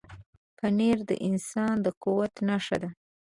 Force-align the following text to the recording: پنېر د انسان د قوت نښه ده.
پنېر 0.57 0.97
د 1.09 1.11
انسان 1.27 1.75
د 1.85 1.87
قوت 2.03 2.33
نښه 2.47 2.77
ده. 2.81 2.89